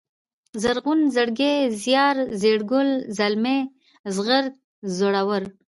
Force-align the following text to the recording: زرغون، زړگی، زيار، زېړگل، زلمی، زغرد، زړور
زرغون، 0.61 0.99
زړگی، 1.15 1.55
زيار، 1.83 2.15
زېړگل، 2.41 2.89
زلمی، 3.17 3.59
زغرد، 4.15 4.53
زړور 4.97 5.43